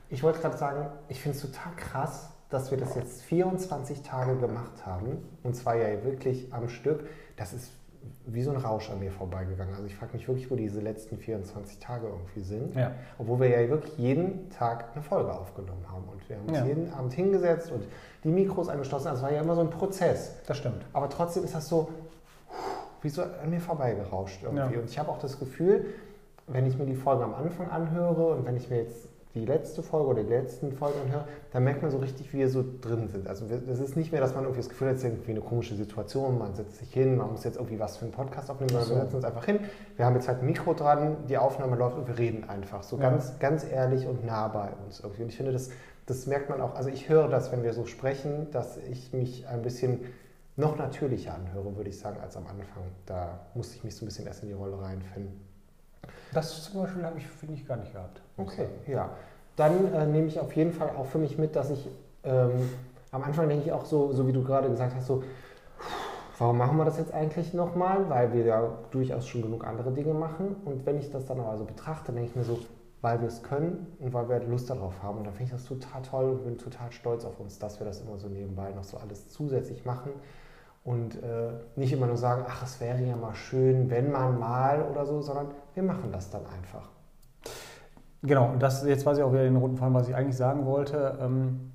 ich 0.09 0.23
wollte 0.23 0.39
gerade 0.39 0.57
sagen, 0.57 0.87
ich 1.07 1.21
finde 1.21 1.37
es 1.37 1.41
total 1.41 1.73
krass, 1.75 2.29
dass 2.49 2.71
wir 2.71 2.77
das 2.77 2.95
jetzt 2.95 3.23
24 3.23 4.01
Tage 4.01 4.35
gemacht 4.37 4.85
haben. 4.85 5.17
Und 5.43 5.55
zwar 5.55 5.75
ja 5.75 6.03
wirklich 6.03 6.53
am 6.53 6.69
Stück. 6.69 7.07
Das 7.35 7.53
ist 7.53 7.71
wie 8.25 8.43
so 8.43 8.51
ein 8.51 8.57
Rausch 8.57 8.89
an 8.89 8.99
mir 8.99 9.11
vorbeigegangen. 9.11 9.73
Also 9.73 9.85
ich 9.85 9.95
frage 9.95 10.13
mich 10.13 10.27
wirklich, 10.27 10.49
wo 10.51 10.55
diese 10.55 10.79
letzten 10.81 11.17
24 11.17 11.79
Tage 11.79 12.07
irgendwie 12.07 12.41
sind. 12.41 12.75
Ja. 12.75 12.91
Obwohl 13.17 13.39
wir 13.41 13.49
ja 13.49 13.67
wirklich 13.69 13.97
jeden 13.97 14.49
Tag 14.51 14.85
eine 14.93 15.03
Folge 15.03 15.33
aufgenommen 15.33 15.83
haben. 15.91 16.03
Und 16.11 16.27
wir 16.29 16.37
haben 16.37 16.47
uns 16.47 16.57
Ja. 16.59 16.65
jeden 16.65 16.93
Abend 16.93 17.13
hingesetzt 17.13 17.71
und 17.71 17.83
die 18.23 18.29
Mikros 18.29 18.69
angeschlossen. 18.69 19.07
Also 19.07 19.19
es 19.19 19.23
war 19.23 19.31
ja 19.33 19.41
immer 19.41 19.55
so 19.55 19.61
ein 19.61 19.69
Prozess. 19.69 20.33
Das 20.47 20.57
stimmt. 20.57 20.85
Aber 20.93 21.09
trotzdem 21.09 21.43
ist 21.43 21.55
das 21.55 21.67
so 21.67 21.89
wie 23.01 23.09
so 23.09 23.21
an 23.23 23.49
mir 23.49 23.61
vorbeigerauscht 23.61 24.43
irgendwie. 24.43 24.73
Ja. 24.75 24.79
Und 24.79 24.89
ich 24.89 24.99
habe 24.99 25.09
auch 25.09 25.19
das 25.19 25.39
Gefühl, 25.39 25.85
wenn 26.47 26.65
ich 26.65 26.77
mir 26.77 26.85
die 26.85 26.95
Folgen 26.95 27.23
am 27.23 27.33
Anfang 27.33 27.69
anhöre 27.69 28.27
und 28.35 28.45
wenn 28.45 28.57
ich 28.57 28.69
mir 28.69 28.77
jetzt 28.83 29.07
die 29.35 29.45
letzte 29.45 29.83
Folge 29.83 30.07
oder 30.09 30.23
die 30.23 30.29
letzten 30.29 30.71
Folgen 30.71 30.99
anhöre, 31.05 31.25
dann 31.53 31.63
merkt 31.63 31.83
man 31.83 31.91
so 31.91 31.99
richtig, 31.99 32.33
wie 32.33 32.39
wir 32.39 32.49
so 32.49 32.63
drin 32.81 33.07
sind. 33.09 33.27
Also 33.27 33.47
wir- 33.49 33.59
das 33.59 33.79
ist 33.79 33.95
nicht 33.95 34.11
mehr, 34.11 34.21
dass 34.21 34.33
man 34.33 34.43
irgendwie 34.43 34.61
das 34.61 34.69
Gefühl 34.69 34.87
hat, 34.87 34.95
es 34.95 35.03
ist 35.03 35.09
irgendwie 35.09 35.31
eine 35.31 35.41
komische 35.41 35.75
Situation, 35.75 36.39
man 36.39 36.55
setzt 36.55 36.77
sich 36.77 36.91
hin, 36.91 37.15
man 37.15 37.31
muss 37.31 37.43
jetzt 37.43 37.57
irgendwie 37.57 37.79
was 37.79 37.97
für 37.97 38.05
einen 38.05 38.11
Podcast 38.11 38.49
aufnehmen, 38.49 38.69
sondern 38.71 38.87
wir 38.89 38.95
So. 38.95 39.01
setzen 39.03 39.15
uns 39.17 39.25
einfach 39.25 39.45
hin, 39.45 39.59
wir 39.97 40.05
haben 40.05 40.15
jetzt 40.15 40.27
halt 40.27 40.39
ein 40.39 40.47
Mikro 40.47 40.73
dran, 40.73 41.17
die 41.29 41.37
Aufnahme 41.37 41.75
läuft 41.75 41.97
und 41.97 42.07
wir 42.07 42.17
reden 42.17 42.49
einfach 42.49 42.81
so 42.81 42.97
Ja. 42.97 43.03
ganz, 43.09 43.37
ganz 43.37 43.63
ehrlich 43.69 44.07
und 44.07 44.25
nah 44.25 44.47
bei 44.47 44.69
uns 44.85 44.99
irgendwie. 45.01 45.21
Und 45.23 45.29
ich 45.29 45.37
finde, 45.37 45.51
das, 45.51 45.69
das 46.07 46.25
merkt 46.25 46.49
man 46.49 46.59
auch, 46.59 46.73
also 46.75 46.89
ich 46.89 47.07
höre 47.07 47.27
das, 47.27 47.51
wenn 47.51 47.61
wir 47.61 47.73
so 47.73 47.85
sprechen, 47.85 48.47
dass 48.51 48.77
ich 48.77 49.13
mich 49.13 49.47
ein 49.47 49.61
bisschen 49.61 49.99
noch 50.55 50.75
natürlicher 50.77 51.35
anhöre, 51.35 51.77
würde 51.77 51.89
ich 51.91 51.99
sagen, 51.99 52.17
als 52.19 52.35
am 52.35 52.47
Anfang. 52.47 52.83
Da 53.05 53.39
musste 53.53 53.75
ich 53.77 53.83
mich 53.83 53.95
so 53.95 54.03
ein 54.03 54.07
bisschen 54.07 54.25
erst 54.25 54.41
in 54.41 54.49
die 54.49 54.55
Rolle 54.55 54.81
reinfinden. 54.81 55.39
Das 56.33 56.63
zum 56.63 56.81
Beispiel 56.81 57.03
habe 57.05 57.17
ich, 57.17 57.27
finde 57.27 57.55
ich, 57.55 57.67
gar 57.67 57.77
nicht 57.77 57.91
gehabt. 57.93 58.21
Okay, 58.37 58.67
ja. 58.87 59.09
Dann 59.55 59.93
äh, 59.93 60.05
nehme 60.05 60.27
ich 60.27 60.39
auf 60.39 60.55
jeden 60.55 60.71
Fall 60.71 60.89
auch 60.97 61.05
für 61.05 61.17
mich 61.17 61.37
mit, 61.37 61.55
dass 61.55 61.69
ich 61.69 61.87
ähm, 62.23 62.69
am 63.11 63.23
Anfang 63.23 63.49
denke 63.49 63.65
ich 63.65 63.71
auch 63.71 63.85
so, 63.85 64.13
so 64.13 64.27
wie 64.27 64.33
du 64.33 64.43
gerade 64.43 64.69
gesagt 64.69 64.93
hast, 64.95 65.07
so, 65.07 65.23
warum 66.37 66.57
machen 66.57 66.77
wir 66.77 66.85
das 66.85 66.97
jetzt 66.97 67.13
eigentlich 67.13 67.53
nochmal? 67.53 68.09
Weil 68.09 68.33
wir 68.33 68.45
ja 68.45 68.77
durchaus 68.91 69.27
schon 69.27 69.41
genug 69.41 69.65
andere 69.65 69.91
Dinge 69.91 70.13
machen. 70.13 70.55
Und 70.65 70.85
wenn 70.85 70.99
ich 70.99 71.09
das 71.09 71.25
dann 71.25 71.39
aber 71.39 71.57
so 71.57 71.65
betrachte, 71.65 72.11
denke 72.11 72.29
ich 72.29 72.35
mir 72.35 72.43
so, 72.43 72.59
weil 73.01 73.21
wir 73.21 73.27
es 73.27 73.41
können 73.41 73.87
und 73.99 74.13
weil 74.13 74.29
wir 74.29 74.39
Lust 74.41 74.69
darauf 74.69 75.01
haben. 75.01 75.19
Und 75.19 75.23
dann 75.25 75.33
finde 75.33 75.45
ich 75.45 75.51
das 75.51 75.65
total 75.65 76.01
toll 76.03 76.31
und 76.31 76.43
bin 76.43 76.57
total 76.57 76.91
stolz 76.91 77.25
auf 77.25 77.39
uns, 77.39 77.57
dass 77.57 77.79
wir 77.79 77.85
das 77.85 78.01
immer 78.01 78.17
so 78.17 78.27
nebenbei 78.27 78.71
noch 78.71 78.83
so 78.83 78.97
alles 78.97 79.29
zusätzlich 79.29 79.85
machen. 79.85 80.11
Und 80.89 81.21
äh, 81.21 81.51
nicht 81.75 81.93
immer 81.93 82.07
nur 82.07 82.17
sagen, 82.17 82.45
ach, 82.47 82.63
es 82.63 82.81
wäre 82.81 82.99
ja 83.03 83.15
mal 83.15 83.35
schön, 83.35 83.91
wenn 83.91 84.11
man 84.11 84.39
mal 84.39 84.81
oder 84.81 85.05
so, 85.05 85.21
sondern 85.21 85.49
wir 85.75 85.83
machen 85.83 86.11
das 86.11 86.31
dann 86.31 86.41
einfach. 86.47 86.89
Genau, 88.23 88.49
und 88.49 88.63
das 88.63 88.83
jetzt 88.83 89.05
weiß 89.05 89.19
ich 89.19 89.23
auch 89.23 89.31
wieder 89.31 89.43
den 89.43 89.55
roten 89.55 89.77
Faden, 89.77 89.93
was 89.93 90.09
ich 90.09 90.15
eigentlich 90.15 90.35
sagen 90.35 90.65
wollte. 90.65 91.19
Ähm, 91.21 91.73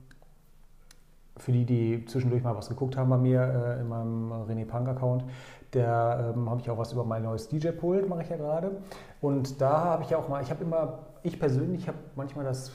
für 1.37 1.53
die, 1.53 1.65
die 1.65 2.05
zwischendurch 2.07 2.43
mal 2.43 2.57
was 2.57 2.69
geguckt 2.69 2.97
haben 2.97 3.09
bei 3.09 3.17
mir 3.17 3.41
äh, 3.41 3.81
in 3.83 3.89
meinem 3.89 4.33
René 4.33 4.67
Punk 4.67 4.89
Account, 4.89 5.25
da 5.71 6.31
ähm, 6.31 6.51
habe 6.51 6.61
ich 6.61 6.69
auch 6.69 6.79
was 6.79 6.93
über 6.93 7.05
mein 7.05 7.23
neues 7.23 7.49
DJ-Pult, 7.49 8.09
mache 8.09 8.23
ich 8.23 8.31
ja 8.31 8.37
gerade. 8.37 8.73
Und 9.21 9.61
da 9.61 9.85
habe 9.85 10.03
ich 10.03 10.11
ja 10.11 10.19
auch 10.19 10.29
mal, 10.29 10.43
ich 10.43 10.51
habe 10.51 10.65
immer, 10.65 10.99
ich 11.23 11.39
persönlich 11.39 11.87
habe 11.87 11.99
manchmal 12.17 12.45
das, 12.45 12.73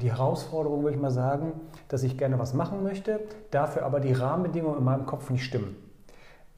die 0.00 0.12
Herausforderung, 0.12 0.82
würde 0.82 0.96
ich 0.96 1.02
mal 1.02 1.10
sagen, 1.10 1.52
dass 1.88 2.02
ich 2.02 2.16
gerne 2.16 2.38
was 2.38 2.54
machen 2.54 2.82
möchte, 2.82 3.20
dafür 3.50 3.84
aber 3.84 4.00
die 4.00 4.12
Rahmenbedingungen 4.12 4.78
in 4.78 4.84
meinem 4.84 5.06
Kopf 5.06 5.30
nicht 5.30 5.44
stimmen. 5.44 5.76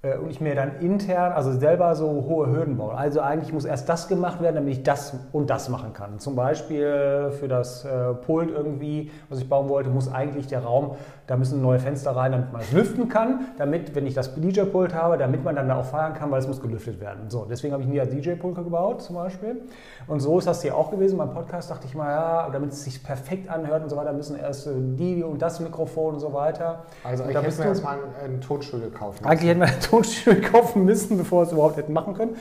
Äh, 0.02 0.18
Und 0.18 0.30
ich 0.30 0.40
mir 0.40 0.54
dann 0.54 0.80
intern, 0.80 1.32
also 1.32 1.52
selber 1.52 1.94
so 1.94 2.06
hohe 2.28 2.48
Hürden 2.48 2.76
baue. 2.76 2.94
Also 2.94 3.20
eigentlich 3.20 3.52
muss 3.52 3.64
erst 3.64 3.88
das 3.88 4.08
gemacht 4.08 4.42
werden, 4.42 4.56
damit 4.56 4.72
ich 4.72 4.82
das 4.82 5.14
und 5.32 5.48
das 5.48 5.68
machen 5.68 5.92
kann. 5.92 6.18
Zum 6.18 6.36
Beispiel 6.36 7.30
für 7.38 7.48
das 7.48 7.84
äh, 7.84 8.14
Pult 8.14 8.50
irgendwie, 8.50 9.10
was 9.28 9.38
ich 9.40 9.48
bauen 9.48 9.68
wollte, 9.68 9.90
muss 9.90 10.12
eigentlich 10.12 10.46
der 10.46 10.62
Raum, 10.62 10.96
da 11.30 11.36
müssen 11.36 11.62
neue 11.62 11.78
Fenster 11.78 12.10
rein, 12.16 12.32
damit 12.32 12.52
man 12.52 12.60
es 12.60 12.72
lüften 12.72 13.08
kann, 13.08 13.52
damit, 13.56 13.94
wenn 13.94 14.04
ich 14.04 14.14
das 14.14 14.34
DJ-Pult 14.34 14.92
habe, 14.92 15.16
damit 15.16 15.44
man 15.44 15.54
dann 15.54 15.68
da 15.68 15.78
auch 15.78 15.84
feiern 15.84 16.12
kann, 16.12 16.28
weil 16.32 16.40
es 16.40 16.48
muss 16.48 16.60
gelüftet 16.60 17.00
werden. 17.00 17.30
So, 17.30 17.46
deswegen 17.48 17.72
habe 17.72 17.84
ich 17.84 17.88
nie 17.88 18.00
als 18.00 18.10
DJ-Pult 18.10 18.56
gebaut 18.56 19.00
zum 19.00 19.14
Beispiel. 19.14 19.62
Und 20.08 20.18
so 20.18 20.40
ist 20.40 20.48
das 20.48 20.60
hier 20.60 20.76
auch 20.76 20.90
gewesen. 20.90 21.18
Beim 21.18 21.32
Podcast 21.32 21.70
dachte 21.70 21.86
ich 21.86 21.94
mal, 21.94 22.10
ja, 22.10 22.50
damit 22.50 22.72
es 22.72 22.82
sich 22.82 23.04
perfekt 23.04 23.48
anhört 23.48 23.84
und 23.84 23.90
so 23.90 23.96
weiter, 23.96 24.12
müssen 24.12 24.36
erst 24.40 24.66
äh, 24.66 24.72
die 24.74 25.22
und 25.22 25.40
das 25.40 25.60
Mikrofon 25.60 26.14
und 26.14 26.20
so 26.20 26.32
weiter. 26.32 26.82
Also 27.04 27.22
eigentlich 27.22 27.36
da 27.36 27.42
hätten 27.42 27.58
wir 27.58 27.64
erstmal 27.66 27.94
einen, 27.94 28.14
einen 28.24 28.40
Tonstuhl 28.40 28.80
gekauft. 28.80 29.24
Eigentlich 29.24 29.50
hätten 29.50 29.60
wir 29.60 29.80
Tonstudio 29.88 30.50
kaufen 30.50 30.84
müssen, 30.84 31.16
bevor 31.16 31.42
wir 31.42 31.46
es 31.46 31.52
überhaupt 31.52 31.76
hätten 31.76 31.92
machen 31.92 32.14
können. 32.14 32.34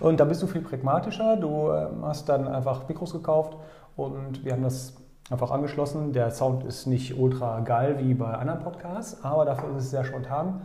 Und 0.00 0.20
da 0.20 0.26
bist 0.26 0.42
du 0.42 0.46
viel 0.46 0.60
pragmatischer. 0.60 1.38
Du 1.38 1.70
ähm, 1.70 2.04
hast 2.04 2.28
dann 2.28 2.46
einfach 2.46 2.86
Mikros 2.88 3.14
gekauft 3.14 3.56
und 3.96 4.44
wir 4.44 4.52
haben 4.52 4.64
das 4.64 4.92
einfach 5.30 5.50
angeschlossen. 5.50 6.12
Der 6.12 6.30
Sound 6.30 6.64
ist 6.64 6.86
nicht 6.86 7.18
ultra 7.18 7.60
geil 7.60 7.96
wie 7.98 8.14
bei 8.14 8.32
anderen 8.34 8.60
Podcasts, 8.60 9.22
aber 9.24 9.44
dafür 9.44 9.70
ist 9.76 9.84
es 9.84 9.90
sehr 9.90 10.04
spontan 10.04 10.62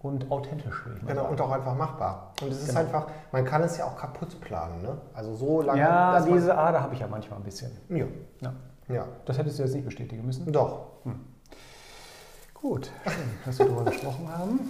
und 0.00 0.30
authentisch. 0.30 0.84
Genau, 1.06 1.26
und 1.28 1.40
auch 1.40 1.50
einfach 1.50 1.76
machbar. 1.76 2.32
Und 2.42 2.48
es 2.50 2.60
ist 2.62 2.68
Genau. 2.68 2.80
einfach, 2.80 3.06
man 3.30 3.44
kann 3.44 3.62
es 3.62 3.78
ja 3.78 3.84
auch 3.84 3.96
kaputt 3.96 4.40
planen. 4.40 4.82
Ne? 4.82 4.96
Also 5.14 5.34
so 5.34 5.62
lange. 5.62 5.80
Ja, 5.80 6.20
diese 6.20 6.56
Ader 6.56 6.82
habe 6.82 6.94
ich 6.94 7.00
ja 7.00 7.06
manchmal 7.08 7.38
ein 7.38 7.44
bisschen. 7.44 7.70
Ja, 7.88 8.06
Ja. 8.40 8.52
ja. 8.88 9.04
Das 9.24 9.38
hättest 9.38 9.58
du 9.58 9.62
jetzt 9.62 9.74
nicht 9.74 9.84
bestätigen 9.84 10.24
müssen. 10.26 10.50
Doch. 10.52 10.86
Gut, 12.54 12.92
schön, 13.04 13.12
dass 13.44 13.58
wir 13.58 13.66
darüber 13.66 13.84
gesprochen 13.90 14.28
haben. 14.36 14.60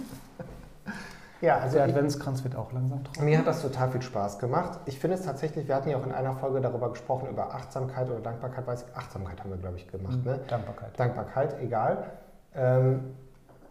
Ja, 1.43 1.57
also 1.57 1.75
Der 1.75 1.83
Adventskranz 1.83 2.41
wird 2.45 2.55
auch 2.55 2.71
langsam 2.71 3.03
trocken. 3.03 3.25
mir 3.25 3.37
hat 3.37 3.45
das 3.45 3.61
total 3.61 3.89
viel 3.91 4.01
Spaß 4.01 4.39
gemacht. 4.39 4.79
Ich 4.85 4.97
finde 4.97 5.17
es 5.17 5.23
tatsächlich, 5.23 5.67
wir 5.67 5.75
hatten 5.75 5.89
ja 5.89 5.97
auch 5.97 6.05
in 6.05 6.13
einer 6.13 6.33
Folge 6.35 6.61
darüber 6.61 6.89
gesprochen, 6.89 7.27
über 7.29 7.53
Achtsamkeit 7.53 8.09
oder 8.09 8.21
Dankbarkeit. 8.21 8.65
Weiß 8.65 8.85
ich, 8.87 8.95
Achtsamkeit 8.95 9.41
haben 9.41 9.49
wir, 9.49 9.57
glaube 9.57 9.75
ich, 9.75 9.91
gemacht. 9.91 10.23
Ne? 10.23 10.39
Dankbarkeit. 10.47 10.97
Dankbarkeit, 10.97 11.59
egal. 11.61 12.05
Ähm, 12.55 13.13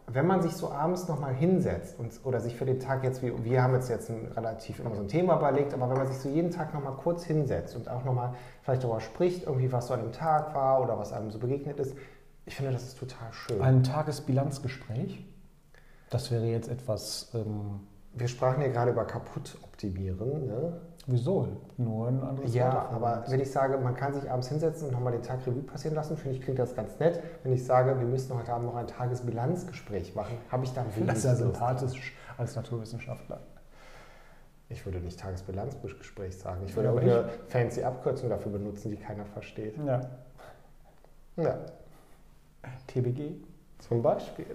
wenn 0.06 0.26
man 0.26 0.42
sich 0.42 0.52
so 0.52 0.70
abends 0.70 1.08
nochmal 1.08 1.32
hinsetzt 1.32 1.98
und, 1.98 2.12
oder 2.24 2.40
sich 2.40 2.56
für 2.56 2.66
den 2.66 2.78
Tag 2.78 3.04
jetzt, 3.04 3.22
wie 3.22 3.32
wir 3.42 3.62
haben 3.62 3.72
jetzt 3.72 3.88
jetzt 3.88 4.10
ein, 4.10 4.30
relativ 4.36 4.78
immer 4.78 4.94
so 4.94 5.00
ein 5.00 5.08
Thema 5.08 5.38
überlegt, 5.38 5.72
aber 5.72 5.88
wenn 5.88 5.96
man 5.96 6.06
sich 6.08 6.18
so 6.18 6.28
jeden 6.28 6.50
Tag 6.50 6.74
nochmal 6.74 6.92
kurz 6.92 7.24
hinsetzt 7.24 7.74
und 7.74 7.88
auch 7.88 8.04
nochmal 8.04 8.34
vielleicht 8.62 8.84
darüber 8.84 9.00
spricht, 9.00 9.46
irgendwie 9.46 9.72
was 9.72 9.86
so 9.86 9.94
an 9.94 10.00
dem 10.00 10.12
Tag 10.12 10.54
war 10.54 10.82
oder 10.82 10.98
was 10.98 11.14
einem 11.14 11.30
so 11.30 11.38
begegnet 11.38 11.80
ist, 11.80 11.96
ich 12.44 12.54
finde, 12.54 12.72
das 12.72 12.82
ist 12.82 12.98
total 12.98 13.32
schön. 13.32 13.62
Ein 13.62 13.82
Tagesbilanzgespräch. 13.82 15.24
Das 16.12 16.31
wäre 16.31 16.45
jetzt 16.45 16.69
etwas. 16.69 17.31
Ähm, 17.35 17.81
wir 18.14 18.28
sprachen 18.28 18.61
ja 18.61 18.69
gerade 18.69 18.90
über 18.90 19.07
kaputt 19.07 19.57
optimieren. 19.62 20.47
Ne? 20.47 20.81
wieso? 21.07 21.49
Nur 21.78 22.09
ein 22.09 22.23
anderes 22.23 22.54
Ja, 22.54 22.88
aber 22.90 23.25
wenn 23.28 23.40
ich 23.40 23.50
sage, 23.50 23.78
man 23.78 23.95
kann 23.95 24.12
sich 24.12 24.31
abends 24.31 24.49
hinsetzen 24.49 24.88
und 24.88 24.92
nochmal 24.92 25.12
den 25.12 25.23
Tag 25.23 25.40
Revue 25.47 25.62
passieren 25.62 25.95
lassen, 25.95 26.16
finde 26.19 26.37
ich, 26.37 26.42
klingt 26.42 26.59
das 26.59 26.76
ganz 26.76 26.99
nett. 26.99 27.23
Wenn 27.42 27.52
ich 27.54 27.64
sage, 27.64 27.99
wir 27.99 28.07
müssen 28.07 28.37
heute 28.37 28.52
Abend 28.52 28.66
noch 28.66 28.76
ein 28.76 28.87
Tagesbilanzgespräch 28.87 30.14
machen, 30.14 30.37
habe 30.50 30.64
ich 30.64 30.73
da 30.75 30.85
Das 30.85 30.97
wenig 30.97 31.14
ist 31.14 31.25
ja 31.25 31.35
sympathisch 31.35 32.12
als 32.37 32.54
Naturwissenschaftler. 32.54 33.40
Ich 34.69 34.85
würde 34.85 34.99
nicht 34.99 35.19
Tagesbilanzgespräch 35.19 36.38
sagen. 36.38 36.62
Ich 36.66 36.76
würde 36.76 36.88
Ja, 36.88 36.92
aber 36.92 37.02
irgendeine 37.02 37.38
fancy 37.49 37.83
Abkürzung 37.83 38.28
dafür 38.28 38.52
benutzen, 38.52 38.90
die 38.90 38.97
keiner 38.97 39.25
versteht. 39.25 39.76
Ja. 39.87 40.00
Ja, 41.37 41.59
TBG. 42.87 43.37
zum 43.78 44.02
Beispiel. 44.02 44.47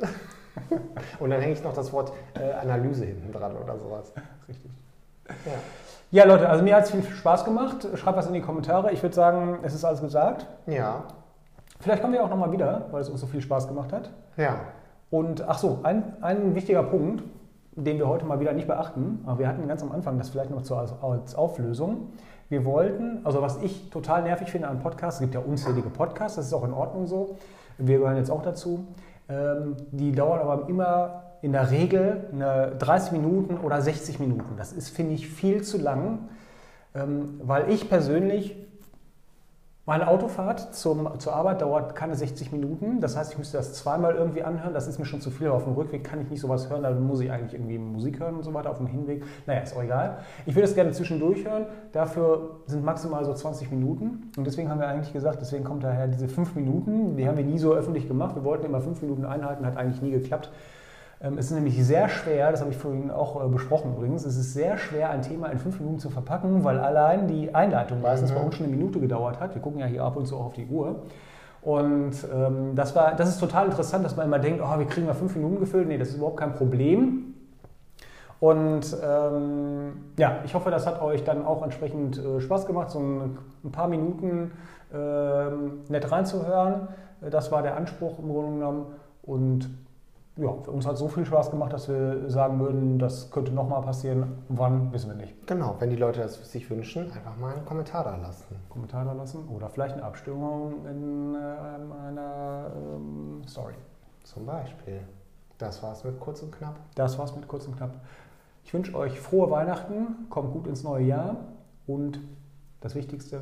Und 1.20 1.30
dann 1.30 1.42
hänge 1.42 1.54
ich 1.54 1.64
noch 1.64 1.74
das 1.74 1.92
Wort 1.94 2.12
äh, 2.40 2.54
Analyse 2.54 3.06
hinten 3.06 3.32
dran 3.32 3.56
oder 3.56 3.78
sowas. 3.78 4.12
Richtig. 4.48 4.72
Ja. 5.46 5.54
Ja, 6.10 6.24
Leute, 6.24 6.48
also 6.48 6.64
mir 6.64 6.74
hat 6.74 6.86
es 6.86 6.92
viel 6.92 7.04
Spaß 7.04 7.44
gemacht. 7.44 7.86
Schreibt 7.96 8.18
was 8.18 8.28
in 8.28 8.34
die 8.34 8.42
Kommentare. 8.42 8.94
Ich 8.94 9.04
würde 9.04 9.14
sagen, 9.14 9.60
es 9.64 9.74
ist 9.74 9.84
alles 9.84 10.00
gesagt. 10.00 10.48
Ja. 10.66 11.04
Vielleicht 11.82 12.02
kommen 12.02 12.14
wir 12.14 12.24
auch 12.24 12.30
nochmal 12.30 12.52
wieder, 12.54 12.86
weil 12.92 13.02
es 13.02 13.10
uns 13.10 13.20
so 13.20 13.28
viel 13.28 13.42
Spaß 13.42 13.68
gemacht 13.68 13.92
hat. 13.92 14.10
Ja. 14.38 14.56
Und 15.10 15.48
ach 15.48 15.58
so, 15.58 15.80
ein, 15.84 16.16
ein 16.22 16.56
wichtiger 16.56 16.84
Punkt, 16.84 17.24
den 17.76 17.98
wir 17.98 18.08
heute 18.08 18.26
mal 18.26 18.40
wieder 18.40 18.54
nicht 18.54 18.68
beachten, 18.68 19.22
aber 19.26 19.40
wir 19.40 19.48
hatten 19.48 19.68
ganz 19.68 19.84
am 19.84 19.92
Anfang 19.92 20.18
das 20.18 20.30
vielleicht 20.30 20.50
noch 20.50 20.64
zur, 20.64 20.80
als, 20.80 21.36
Auflösung. 21.36 22.08
Wir 22.50 22.66
wollten, 22.66 23.22
also 23.24 23.42
was 23.42 23.62
ich 23.62 23.90
total 23.90 24.24
nervig 24.24 24.50
finde 24.50 24.68
an 24.68 24.80
Podcasts, 24.80 25.20
es 25.20 25.22
gibt 25.22 25.36
ja 25.36 25.42
unzählige 25.42 25.90
Podcasts, 25.90 26.38
das 26.38 26.48
ist 26.48 26.54
auch 26.54 26.64
in 26.64 26.74
Ordnung 26.74 27.06
so, 27.06 27.38
wir 27.78 28.00
gehören 28.00 28.18
jetzt 28.18 28.32
auch 28.32 28.42
dazu, 28.42 28.86
die 29.30 30.12
dauern 30.14 30.40
aber 30.40 30.70
immer 30.70 31.24
in 31.42 31.52
der 31.52 31.70
Regel 31.72 32.28
eine 32.32 32.76
30 32.80 33.12
Minuten 33.12 33.58
oder 33.58 33.82
60 33.82 34.20
Minuten. 34.20 34.56
Das 34.58 34.72
ist, 34.72 34.90
finde 34.90 35.16
ich, 35.16 35.28
viel 35.28 35.64
zu 35.64 35.78
lang, 35.78 36.30
ähm, 36.96 37.40
weil 37.44 37.70
ich 37.70 37.90
persönlich 37.90 38.56
meine 39.88 40.10
Autofahrt 40.10 40.76
zum, 40.76 41.18
zur 41.18 41.34
Arbeit 41.34 41.62
dauert 41.62 41.96
keine 41.96 42.14
60 42.14 42.52
Minuten. 42.52 43.00
Das 43.00 43.16
heißt, 43.16 43.32
ich 43.32 43.38
müsste 43.38 43.56
das 43.56 43.74
zweimal 43.74 44.16
irgendwie 44.16 44.44
anhören. 44.44 44.74
Das 44.74 44.86
ist 44.86 45.00
mir 45.00 45.06
schon 45.06 45.22
zu 45.22 45.32
viel. 45.32 45.48
Auf 45.48 45.64
dem 45.64 45.76
Rückweg 45.76 46.04
kann 46.04 46.20
ich 46.20 46.30
nicht 46.30 46.42
sowas 46.42 46.70
hören. 46.70 46.84
Dann 46.84 47.08
muss 47.08 47.22
ich 47.22 47.32
eigentlich 47.32 47.54
irgendwie 47.54 47.78
Musik 47.78 48.20
hören 48.20 48.36
und 48.36 48.44
so 48.44 48.54
weiter. 48.54 48.70
Auf 48.70 48.80
dem 48.80 48.88
Hinweg, 48.88 49.24
naja, 49.46 49.62
ist 49.62 49.74
auch 49.74 49.82
egal. 49.82 50.18
Ich 50.46 50.56
würde 50.56 50.68
es 50.68 50.76
gerne 50.76 50.92
zwischendurch 50.92 51.46
hören. 51.46 51.68
Dafür 51.94 52.58
sind 52.66 52.84
maximal 52.84 53.24
so 53.24 53.34
20 53.34 53.72
Minuten. 53.72 54.30
Und 54.36 54.46
deswegen 54.46 54.70
haben 54.70 54.82
wir 54.82 54.90
eigentlich 54.90 55.14
gesagt, 55.14 55.40
deswegen 55.40 55.64
kommt 55.64 55.86
daher 55.86 56.10
diese 56.10 56.28
5 56.28 56.56
Minuten. 56.56 57.16
Die 57.16 57.26
haben 57.26 57.38
wir 57.38 57.46
nie 57.46 57.58
so 57.58 57.74
öffentlich 57.74 58.10
gemacht. 58.10 58.36
Wir 58.36 58.44
wollten 58.44 58.66
immer 58.66 58.82
5 58.82 59.02
Minuten 59.04 59.24
einhalten, 59.24 59.66
hat 59.66 59.78
eigentlich 59.78 60.02
nie 60.02 60.12
geklappt. 60.12 60.52
Ähm, 61.22 61.38
Es 61.38 61.46
ist 61.48 61.52
nämlich 61.52 61.84
sehr 61.86 62.10
schwer, 62.10 62.52
das 62.52 62.62
habe 62.62 62.72
ich 62.72 62.78
vorhin 62.78 63.10
auch 63.12 63.44
äh, 63.44 63.48
besprochen 63.48 63.96
übrigens, 63.96 64.26
es 64.26 64.38
ist 64.38 64.54
sehr 64.54 64.78
schwer, 64.78 65.10
ein 65.10 65.22
Thema 65.22 65.48
in 65.48 65.58
fünf 65.58 65.80
Minuten 65.80 66.00
zu 66.00 66.10
verpacken, 66.10 66.64
weil 66.64 66.80
allein 66.80 67.28
die 67.28 67.54
Einleitung 67.56 68.02
meistens 68.02 68.32
Mhm. 68.32 68.36
bei 68.36 68.42
uns 68.42 68.56
schon 68.56 68.68
eine 68.68 68.76
Minute 68.76 69.00
gedauert 69.00 69.40
hat. 69.40 69.54
Wir 69.56 69.62
gucken 69.62 69.80
ja 69.80 69.86
hier 69.88 70.04
ab 70.04 70.16
und 70.16 70.26
zu 70.28 70.36
auch 70.38 70.46
auf 70.48 70.54
die 70.54 70.68
Uhr. 70.68 71.04
Und 71.62 72.14
ähm, 72.34 72.76
das, 72.76 72.96
war, 72.96 73.16
das 73.16 73.30
ist 73.30 73.40
total 73.40 73.66
interessant, 73.66 74.06
dass 74.06 74.16
man 74.16 74.26
immer 74.28 74.40
denkt, 74.40 74.62
oh, 74.64 74.78
wir 74.80 74.86
kriegen 74.86 75.08
mal 75.08 75.14
fünf 75.14 75.36
Minuten 75.36 75.60
gefüllt. 75.60 75.88
Nee, 75.88 75.98
das 75.98 76.10
ist 76.10 76.18
überhaupt 76.18 76.38
kein 76.38 76.54
Problem. 76.54 77.34
Und 78.40 78.96
ähm, 79.04 79.94
ja, 80.18 80.38
ich 80.46 80.54
hoffe, 80.54 80.70
das 80.70 80.86
hat 80.86 81.02
euch 81.02 81.24
dann 81.24 81.44
auch 81.44 81.64
entsprechend 81.64 82.20
äh, 82.24 82.40
Spaß 82.40 82.68
gemacht, 82.68 82.92
so 82.92 83.00
ein, 83.00 83.38
ein 83.64 83.72
paar 83.72 83.88
Minuten 83.88 84.52
ähm, 84.94 85.80
nett 85.90 86.10
reinzuhören. 86.12 86.88
Äh, 87.22 87.32
Das 87.32 87.52
war 87.52 87.64
der 87.64 87.76
Anspruch 87.76 88.20
im 88.20 88.30
Grunde 88.30 88.52
genommen. 88.60 88.86
Und 89.24 89.68
ja, 90.38 90.54
für 90.64 90.72
uns 90.72 90.86
hat 90.86 90.98
so 90.98 91.08
viel 91.08 91.26
Spaß 91.26 91.52
gemacht, 91.52 91.74
dass 91.74 91.90
wir 91.90 92.30
sagen 92.30 92.60
würden, 92.60 93.00
das 93.00 93.32
könnte 93.32 93.52
nochmal 93.52 93.82
passieren. 93.82 94.44
Wann, 94.50 94.92
wissen 94.94 95.10
wir 95.10 95.16
nicht. 95.16 95.48
Genau, 95.48 95.76
wenn 95.80 95.90
die 95.90 95.96
Leute 95.96 96.22
das 96.22 96.52
sich 96.52 96.70
wünschen, 96.70 97.12
einfach 97.12 97.36
mal 97.38 97.54
einen 97.54 97.66
Kommentar 97.66 98.04
da 98.04 98.16
lassen. 98.16 98.56
Kommentar 98.70 99.06
da 99.06 99.14
lassen 99.14 99.48
oder 99.48 99.70
vielleicht 99.70 99.96
eine 99.96 100.04
Abstimmung 100.04 100.86
in 100.86 101.36
äh, 101.36 102.08
einer 102.08 102.72
ähm, 102.76 103.42
Story. 103.48 103.74
Zum 104.24 104.46
Beispiel. 104.46 105.02
Das 105.58 105.82
war's 105.82 106.04
mit 106.04 106.20
kurz 106.20 106.44
und 106.44 106.52
knapp. 106.52 106.76
Das 106.96 107.18
war's 107.18 107.36
mit 107.36 107.48
kurz 107.48 107.66
und 107.66 107.76
knapp. 107.78 107.96
Ich 108.64 108.74
wünsche 108.74 108.96
euch 108.96 109.20
frohe 109.20 109.50
Weihnachten, 109.50 110.28
kommt 110.30 110.52
gut 110.52 110.68
ins 110.68 110.84
neue 110.84 111.06
Jahr 111.06 111.38
und 111.88 112.20
das 112.82 112.94
Wichtigste, 112.96 113.42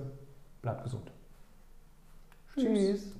bleibt 0.62 0.84
gesund. 0.84 1.12
Tschüss. 2.54 3.16